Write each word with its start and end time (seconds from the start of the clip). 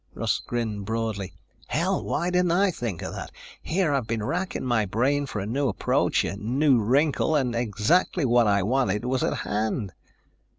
Russ 0.15 0.39
grinned 0.39 0.83
broadly. 0.85 1.31
"Hell, 1.67 2.03
why 2.03 2.31
didn't 2.31 2.49
I 2.53 2.71
think 2.71 3.03
of 3.03 3.13
that? 3.13 3.29
Here 3.61 3.93
I've 3.93 4.07
been 4.07 4.23
racking 4.23 4.65
my 4.65 4.83
brain 4.83 5.27
for 5.27 5.39
a 5.39 5.45
new 5.45 5.67
approach, 5.67 6.23
a 6.23 6.35
new 6.37 6.79
wrinkle... 6.81 7.35
and 7.35 7.53
exactly 7.55 8.25
what 8.25 8.47
I 8.47 8.63
wanted 8.63 9.05
was 9.05 9.21
at 9.21 9.37
hand." 9.45 9.93